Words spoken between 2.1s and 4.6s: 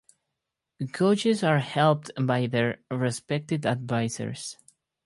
by their respective advisers.